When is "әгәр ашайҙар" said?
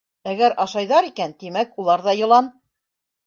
0.29-1.09